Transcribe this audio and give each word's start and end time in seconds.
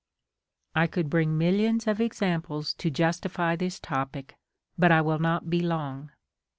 I 0.73 0.87
could 0.87 1.11
bring 1.11 1.37
millions 1.37 1.85
of 1.85 2.01
examples 2.01 2.73
to 2.73 2.89
justify 2.89 3.55
this 3.55 3.79
topic, 3.79 4.35
but 4.75 4.91
I 4.91 5.01
will 5.01 5.19
not 5.19 5.47
be 5.47 5.59
long. 5.59 6.09